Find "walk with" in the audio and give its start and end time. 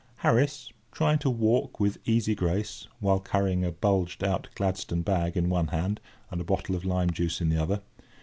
1.29-1.99